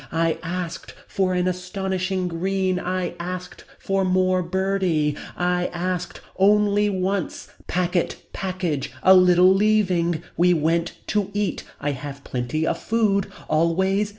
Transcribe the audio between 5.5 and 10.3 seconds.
asked only once. Pack it. Package. A little leaving.